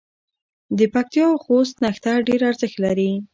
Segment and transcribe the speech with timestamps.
[0.77, 3.11] د پکتیا او خوست نښتر ډېر ارزښت لري.